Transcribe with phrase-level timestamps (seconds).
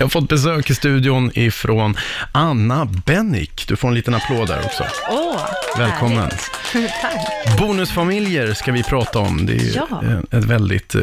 [0.00, 1.96] Jag har fått besök i studion ifrån
[2.32, 3.64] Anna Bennick.
[3.68, 4.84] Du får en liten applåd där också.
[5.10, 5.46] Åh,
[5.78, 6.30] Välkommen.
[7.02, 7.58] Tack.
[7.58, 9.46] Bonusfamiljer ska vi prata om.
[9.46, 10.02] Det är ju Ja.
[10.04, 11.02] eh, ett väldigt eh,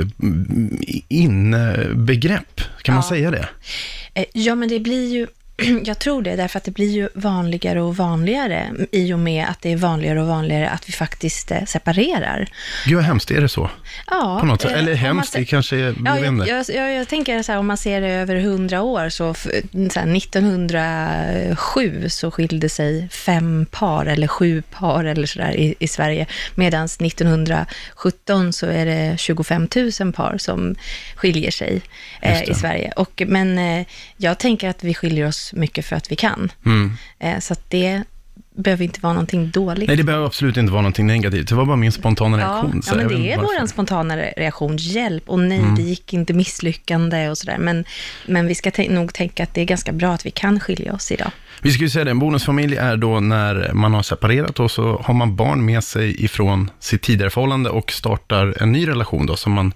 [1.08, 2.62] innebegrepp.
[2.82, 3.10] Kan man Ja.
[3.10, 3.50] säga det?
[4.14, 5.28] Eh, Ja, men det blir ju,
[5.86, 9.62] jag tror det, därför att det blir ju vanligare och vanligare i och med att
[9.62, 12.48] det är vanligare och vanligare att vi faktiskt eh, separerar.
[12.86, 13.70] Gud vad hemskt, är det så?
[14.08, 14.72] Ja, På något sätt.
[14.72, 17.60] eh, Eller hemskt, ser- det kanske är, Ja, jag, jag, jag, jag tänker så här,
[17.60, 19.50] om man ser det över hundra år, så, så
[20.00, 20.16] här,
[20.88, 26.86] 1907 så skilde sig fem par eller sju par eller sådär i, i Sverige, medan
[26.86, 29.68] 1917 så är det 25
[30.00, 30.76] 000 par som
[31.16, 31.82] skiljer sig
[32.22, 32.92] eh, i Sverige.
[32.96, 33.86] Och, men eh,
[34.18, 36.52] jag tänker att vi skiljer oss mycket för att vi kan.
[36.66, 36.92] Mm.
[37.20, 38.04] Eh, så att det
[38.58, 39.88] behöver inte vara någonting dåligt.
[39.88, 41.50] Nej, det behöver absolut inte vara någonting negativt.
[41.50, 42.82] Det var bara min spontana Ja, reaktion.
[42.82, 44.78] så ja, men det är vår spontana re- reaktion.
[44.78, 45.76] Hjälp, och nej, Mm.
[45.76, 47.58] det gick inte, misslyckande och sådär.
[47.58, 47.86] Men,
[48.26, 51.12] men vi ska nog tänka att det är ganska bra att vi kan skilja oss
[51.12, 51.32] idag.
[51.62, 55.02] Vi ska ju säga det, en bonusfamilj är då när man har separerat och så
[55.06, 59.36] har man barn med sig ifrån sitt tidigare förhållande och startar en ny relation då,
[59.36, 59.74] som man,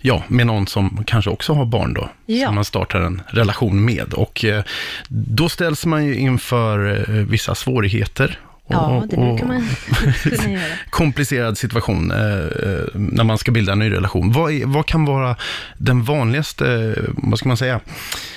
[0.00, 2.46] ja, med någon som kanske också har barn då, Ja.
[2.46, 4.12] som man startar en relation med.
[4.14, 4.62] Och eh,
[5.08, 8.23] då ställs man ju inför eh, vissa svårigheter.
[8.66, 9.68] Och, Ja, det brukar man
[10.22, 10.62] kunna göra.
[10.90, 14.32] komplicerad situation eh, eh, när man ska bilda en ny relation.
[14.32, 15.36] Vad, är, vad kan vara
[15.78, 17.80] den vanligaste, eh, vad ska man säga,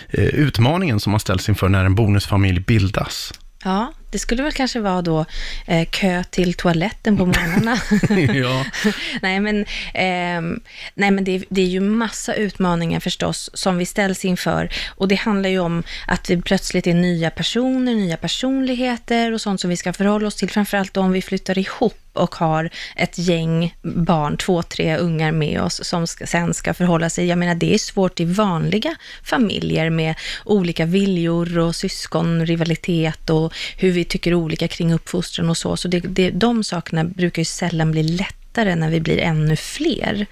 [0.09, 3.33] eh, utmaningen som man ställs inför när en bonusfamilj bildas?
[3.63, 5.25] Ja, det skulle väl kanske vara då
[5.65, 7.77] eh, kö till toaletten på morgnarna.
[8.33, 8.65] ja.
[9.21, 10.59] nej, men, ehm,
[10.93, 14.69] nej, men det, är- det är ju massa utmaningar förstås som vi ställs inför.
[14.95, 19.61] Och det handlar ju om att vi plötsligt är nya personer, nya personligheter och sånt
[19.61, 20.49] som vi ska förhålla oss till.
[20.49, 25.83] Framförallt om vi flyttar ihop och har ett gäng barn, två, tre ungar med oss
[25.83, 27.25] som ska, sen ska förhålla sig.
[27.27, 33.91] Jag menar, det är svårt i vanliga familjer med olika viljor och syskonrivalitet och hur
[33.97, 35.77] vi tycker olika kring uppfostran och så.
[35.77, 40.25] Så det, det, de sakerna brukar ju sällan bli lättare när vi blir ännu fler.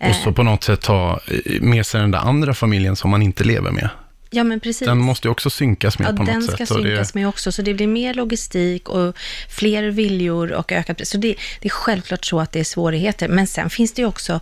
[0.00, 3.22] Och så på något sätt ta eh, med sig den där andra familjen som man
[3.22, 3.88] inte lever med.
[4.30, 4.86] Ja, men precis.
[4.86, 6.54] Den måste ju också synkas med Ja, på något den sätt.
[6.68, 9.16] ska och det- synkas med också, så det blir mer logistik och
[9.48, 11.00] fler viljor och ökat...
[11.08, 14.08] Så det, det är självklart så att det är svårigheter, men sen finns det ju
[14.08, 14.40] också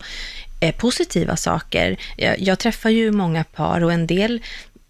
[0.59, 1.97] eh, positiva saker.
[2.17, 4.41] Jag, jag träffar ju många par och en del,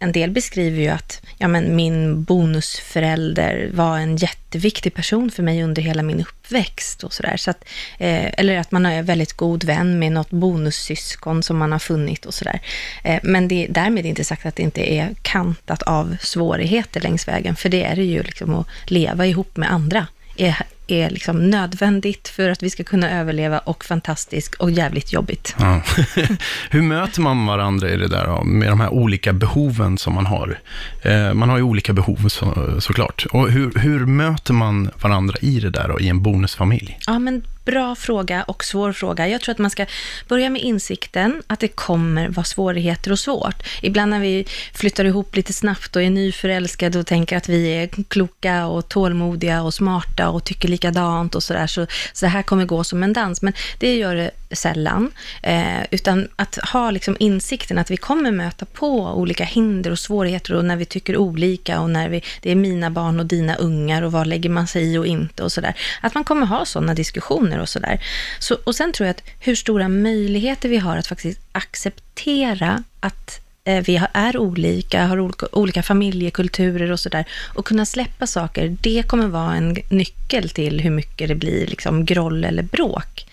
[0.03, 5.64] en del beskriver ju att ja, men min bonusförälder var en jätteviktig person för mig
[5.64, 7.38] under hela min uppväxt och sådär.
[7.38, 7.66] Så att,
[7.97, 12.25] eh, eller att man är väldigt god vän med något bonussyskon som man har funnit
[12.25, 12.59] och sådär.
[13.03, 17.28] Eh, men det är därmed inte sagt att det inte är kantat av svårigheter längs
[17.28, 20.08] vägen, för det är det ju liksom att leva ihop med andra.
[20.38, 20.62] Eh,
[21.02, 25.56] är liksom nödvändigt för att vi ska kunna överleva och fantastiskt och jävligt jobbigt.
[25.59, 25.81] Ja.
[26.70, 30.26] Hur möter man varandra i det där då, med de här olika behoven som man
[30.26, 30.59] har?
[31.02, 33.26] Eh, man har ju olika behov så, såklart.
[33.31, 37.00] Och hur, hur möter man varandra i det där då, i en bonusfamilj?
[37.08, 39.28] Ja, men bra fråga och svår fråga.
[39.28, 39.85] Jag tror att man ska
[40.28, 43.63] börja med insikten att det kommer vara svårigheter och svårt.
[43.81, 47.88] Ibland när vi flyttar ihop lite snabbt och är nyförälskade och tänker att vi är
[47.88, 52.66] kloka och tålmodiga och smarta och tycker likadant och sådär, så, så det här kommer
[52.66, 53.41] gå som en dans.
[53.41, 55.12] Men det gör det sällan,
[55.44, 60.53] eh, utan att ha liksom insikten att vi kommer möta på olika hinder och svårigheter
[60.53, 64.01] och när vi tycker olika och när vi, det är mina barn och dina ungar
[64.01, 65.74] och vad lägger man sig i och inte och sådär.
[66.01, 68.00] Att man kommer ha sådana diskussioner och sådär.
[68.40, 73.40] Så, och sen tror jag att hur stora möjligheter vi har att faktiskt acceptera att
[73.64, 77.25] eh, vi är olika, har olika, olika familjekulturer och sådär.
[77.56, 82.06] Och kunna släppa saker, det kommer vara en nyckel till hur mycket det blir liksom
[82.06, 83.25] groll eller bråk.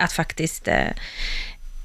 [0.00, 0.68] Att faktiskt...
[0.68, 0.88] Eh,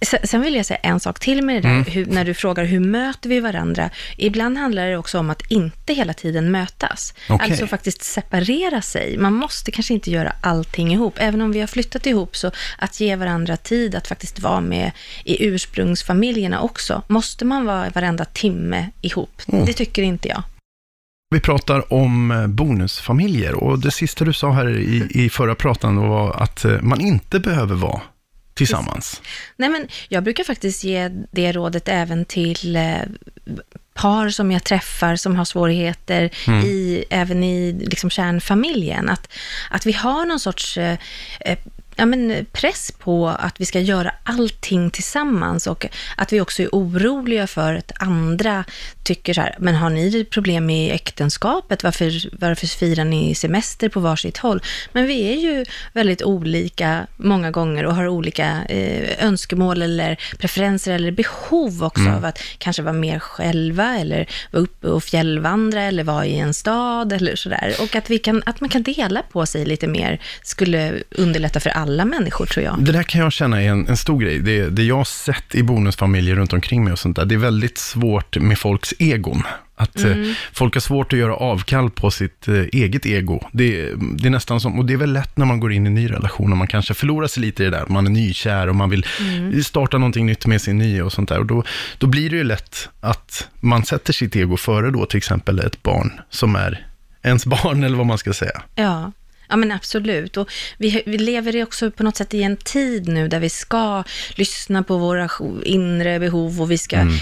[0.05, 2.79] Sen vill jag säga en sak till med det där, hur, när du frågar hur
[2.79, 3.89] möter vi varandra.
[4.17, 7.13] Ibland handlar det också om att inte hela tiden mötas.
[7.29, 7.49] Okej.
[7.49, 9.17] Alltså faktiskt separera sig.
[9.17, 11.13] Man måste kanske inte göra allting ihop.
[11.17, 14.91] Även om vi har flyttat ihop, så att ge varandra tid att faktiskt vara med
[15.23, 17.01] i ursprungsfamiljerna också.
[17.07, 19.41] Måste man vara varenda timme ihop?
[19.47, 19.65] Mm.
[19.65, 20.43] Det tycker inte jag.
[21.29, 25.95] Vi pratar om eh, bonusfamiljer och det sista du sa här i, i förra pratan
[25.95, 28.01] var att eh, man inte behöver vara
[28.55, 29.21] tillsammans.
[29.55, 33.01] Nej, men jag brukar faktiskt ge det rådet även till eh,
[33.93, 36.29] par som jag träffar som har svårigheter,
[36.65, 39.09] i, även i liksom kärnfamiljen.
[39.09, 39.29] Att,
[39.69, 40.97] att vi har någon sorts eh,
[41.39, 41.57] eh,
[41.95, 45.85] ja, men press på att vi ska göra allting tillsammans och
[46.17, 48.65] att vi också är oroliga för att andra
[49.03, 51.83] tycker så här, men har ni problem med äktenskapet?
[51.83, 54.61] Varför, varför firar ni semester på varsitt håll?
[54.91, 60.91] Men vi är ju väldigt olika många gånger och har olika eh, önskemål eller preferenser
[60.91, 62.15] eller behov också mm.
[62.15, 66.53] av att kanske vara mer själva eller vara uppe och fjällvandra eller vara i en
[66.53, 67.75] stad eller sådär.
[67.79, 71.69] Och att, vi kan, att man kan dela på sig lite mer skulle underlätta för
[71.69, 72.83] alla människor tror jag.
[72.83, 74.39] Det där kan jag känna är en, en stor grej.
[74.39, 77.39] Det, det jag har sett i bonusfamiljer runt omkring mig och sånt där, det är
[77.39, 79.43] väldigt svårt med folks egon.
[79.77, 80.33] Att eh, mm.
[80.53, 83.41] folk har svårt att göra avkall på sitt eh, eget ego.
[83.51, 85.87] Det, det, är nästan som, och det är väl lätt när man går in i
[85.87, 87.85] en ny relation och man kanske förlorar sig lite i det där.
[87.87, 89.63] Man är nykär och man vill mm.
[89.63, 91.39] starta någonting nytt med sin nya och sånt där.
[91.39, 91.63] Och då,
[91.97, 95.83] då blir det ju lätt att man sätter sitt ego före då till exempel ett
[95.83, 96.87] barn som är
[97.23, 98.61] ens barn eller vad man ska säga.
[98.75, 99.11] Ja.
[99.47, 100.37] Ja men absolut.
[100.37, 104.03] Och vi, vi lever också på något sätt i en tid nu där vi ska
[104.35, 105.29] lyssna på våra
[105.63, 107.13] inre behov och vi ska mm.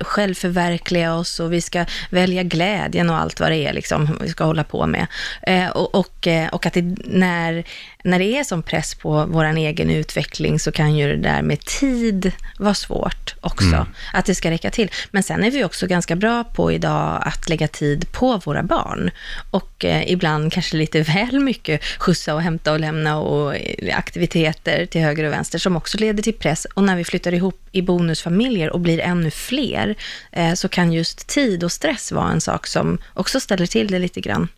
[0.00, 4.44] självförverkliga oss och vi ska välja glädjen och allt vad det är liksom vi ska
[4.44, 5.06] hålla på med.
[5.42, 7.64] Eh, och, och, eh, och, att det, när,
[8.02, 11.60] när det är som press på vår egen utveckling så kan ju det där med
[11.60, 13.86] tid vara svårt också, mm.
[14.12, 14.90] att det ska räcka till.
[15.10, 19.10] Men sen är vi också ganska bra på idag att lägga tid på våra barn
[19.50, 24.86] och eh, ibland kanske lite väl mycket skjutsa och hämta och lämna och eh, aktiviteter
[24.86, 26.66] till höger och vänster som också leder till press.
[26.74, 29.94] Och när vi flyttar ihop i bonusfamiljer och blir ännu fler
[30.32, 33.98] eh, så kan just tid och stress vara en sak som också ställer till det
[33.98, 34.48] lite grann.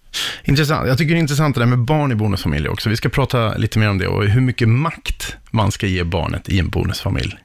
[0.45, 0.89] Intressant.
[0.89, 2.91] Jag tycker det är intressant det där med barn i bonusfamiljer också.
[2.91, 6.49] Vi ska prata lite mer om det och hur mycket makt man ska ge barnet
[6.49, 7.39] i en bonusfamilj.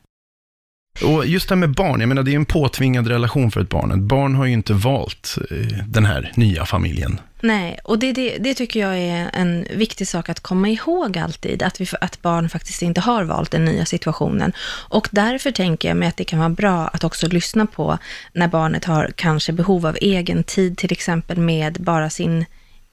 [1.03, 3.69] Och just det här med barn, jag menar det är en påtvingad relation för ett
[3.69, 3.91] barn.
[3.91, 5.57] Ett barn har ju inte valt eh,
[5.87, 7.19] den här nya familjen.
[7.41, 11.63] Nej, och det, det, det, tycker jag är en viktig sak att komma ihåg alltid,
[11.63, 14.53] att, vi, att barn faktiskt inte har valt den nya situationen.
[14.89, 17.97] Och därför tänker jag mig att det kan vara bra att också lyssna på
[18.33, 22.45] när barnet har kanske behov av egen tid, till exempel med bara sin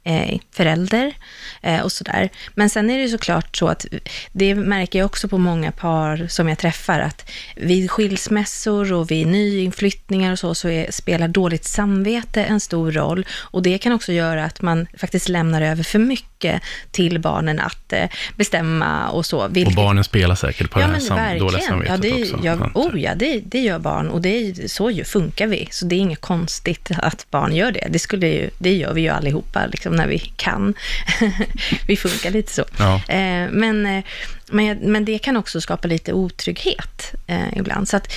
[0.06, 1.12] eh, förälder
[1.62, 2.28] eh, och sådär.
[2.54, 3.86] Men sen är det såklart så att
[4.32, 9.26] det märker jag också på många par som jag träffar, att vid skilsmässor och vid
[9.26, 13.26] nyinflyttningar och så, så är, spelar dåligt samvete en stor roll.
[13.32, 17.92] Och det kan också göra att man faktiskt lämnar över för mycket till barnen att
[17.92, 19.48] eh, bestämma och så.
[19.48, 19.72] Vilket...
[19.78, 22.38] Och barnen spelar säkert på ja, det här sam dåliga samvetet ja, det, också.
[22.42, 25.68] Ja, oh ja, det, det gör barn och det, så funkar vi.
[25.70, 27.88] Så det är inget konstigt att barn gör det.
[27.90, 29.66] Det, skulle ju, det gör vi ju allihopa.
[29.66, 30.74] Liksom när vi kan.
[31.86, 32.64] vi funkar lite så.
[32.78, 32.94] Ja.
[32.94, 34.04] Eh, men, eh,
[34.50, 37.88] men, men det kan också skapa lite otrygghet eh, ibland.
[37.88, 38.12] Så att,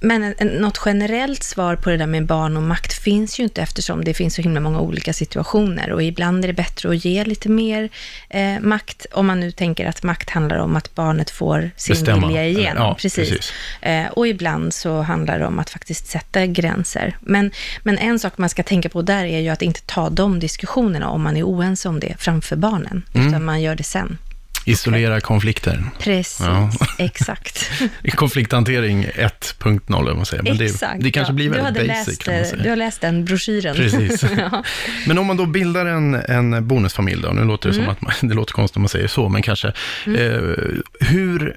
[0.00, 4.04] men något generellt svar på det där med barn och makt finns ju inte eftersom
[4.04, 7.48] det finns så himla många olika situationer och ibland är det bättre att ge lite
[7.48, 7.88] mer
[8.28, 12.26] eh, makt om man nu tänker att makt handlar om att barnet får sin Bestämma.
[12.26, 12.82] vilja igenom.
[12.82, 13.30] Ja, precis.
[13.30, 13.52] precis.
[13.80, 17.16] Eh, och ibland så handlar det om att faktiskt sätta gränser.
[17.20, 17.50] Men,
[17.82, 21.08] men en sak man ska tänka på där är ju att inte ta de diskussionerna
[21.08, 23.28] om man är oense om det framför barnen, mm.
[23.28, 24.18] utan man gör det sen.
[24.64, 25.84] Isolera konflikter.
[25.98, 26.70] Precis, ja.
[26.98, 27.70] exakt.
[28.14, 30.42] Konflikthantering 1.0, om man säger.
[30.42, 31.34] Men exakt, det, kanske ja.
[31.34, 32.06] blir väldigt basic.
[32.06, 32.62] Läst, kan man säga.
[32.62, 33.76] Du har läst den broschyren.
[33.76, 34.22] Precis.
[34.38, 34.64] ja.
[35.06, 37.84] Men om man då bildar en, en bonusfamilj, då, nu låter det mm.
[37.84, 39.72] som att man, det låter konstigt om man säger så, men kanske.
[40.06, 40.20] Mm.
[40.20, 40.54] Eh,
[41.00, 41.56] hur,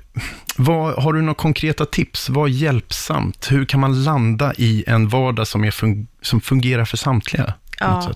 [0.55, 2.29] vad, har du några konkreta tips?
[2.29, 3.47] Vad är hjälpsamt?
[3.51, 7.53] Hur kan man landa i en vardag som, är fun, som fungerar för samtliga?
[7.79, 8.11] Ja,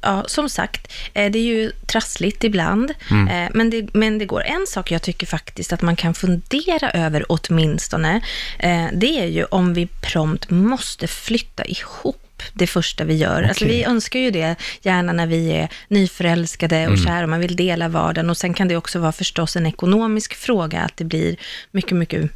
[0.00, 3.28] ja, som sagt, eh, det är ju trassligt ibland, mm.
[3.28, 4.42] Eh, men, det, men det går.
[4.44, 8.20] En sak jag tycker faktiskt att man kan fundera över åtminstone,
[8.58, 13.38] eh, det är ju om vi prompt måste flytta ihop det första vi gör.
[13.38, 13.48] Okay.
[13.48, 17.04] Alltså vi önskar ju det gärna när vi är nyförälskade och mm.
[17.06, 20.80] kära, man vill dela vardagen och sen kan det också vara förstås en ekonomisk fråga,
[20.80, 21.36] att det blir
[21.70, 22.30] mycket, mycket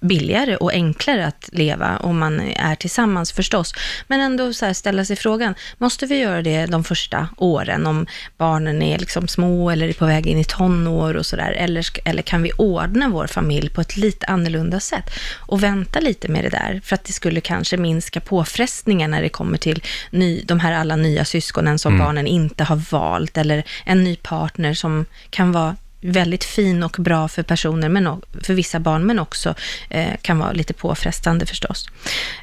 [0.00, 3.74] billigare och enklare att leva om man är tillsammans förstås.
[4.06, 8.82] Men ändå så ställa sig frågan, måste vi göra det de första åren om barnen
[8.82, 11.52] är liksom små eller är på väg in i tonår och sådär?
[11.52, 16.28] Eller, eller kan vi ordna vår familj på ett lite annorlunda sätt och vänta lite
[16.28, 16.80] med det där?
[16.84, 20.96] För att det skulle kanske minska påfrestningar när det kommer till ny, de här alla
[20.96, 22.06] nya syskonen som mm.
[22.06, 25.76] barnen inte har valt eller en ny partner som kan vara
[26.06, 29.54] väldigt fin och bra för personer, men för vissa barn, men också
[29.90, 31.88] eh, kan vara lite påfrestande förstås.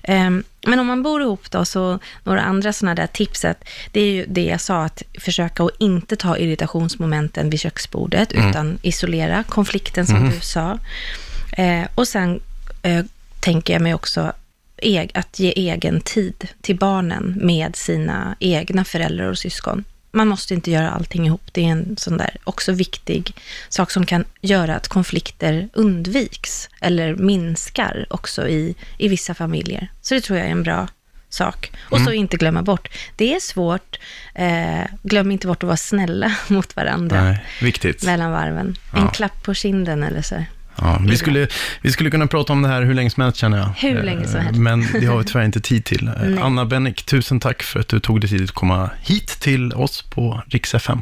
[0.03, 0.29] Eh,
[0.67, 4.25] men om man bor ihop då, så några andra sådana där tipset, det är ju
[4.27, 8.49] det jag sa, att försöka att inte ta irritationsmomenten vid köksbordet, mm.
[8.49, 10.29] utan isolera konflikten som mm.
[10.29, 10.79] du sa.
[11.57, 12.39] Eh, och sen
[12.81, 13.05] eh,
[13.39, 14.33] tänker jag mig också
[15.13, 19.83] att ge egen tid till barnen med sina egna föräldrar och syskon.
[20.13, 21.41] Man måste inte göra allting ihop.
[21.51, 23.35] Det är en sån där också viktig
[23.69, 29.87] sak som kan göra att konflikter undviks eller minskar också i, i vissa familjer.
[30.01, 30.87] Så det tror jag är en bra
[31.29, 31.71] sak.
[31.89, 32.89] Och så inte glömma bort.
[33.15, 33.99] Det är svårt.
[34.35, 38.03] Eh, glöm inte bort att vara snälla mot varandra Nej, viktigt.
[38.03, 38.75] mellan varven.
[38.93, 39.07] En Ja.
[39.11, 40.35] klapp på kinden eller så.
[40.75, 41.47] Ja, vi, skulle,
[41.81, 43.69] vi skulle kunna prata om det här hur länge som helst känner jag.
[43.77, 44.59] Hur länge som Eh, helst.
[44.59, 46.07] Men det har vi tyvärr inte tid till.
[46.07, 46.45] Eh.
[46.45, 50.01] Anna Bennick, tusen tack för att du tog dig tid att komma hit till oss
[50.01, 50.99] på Rix FM.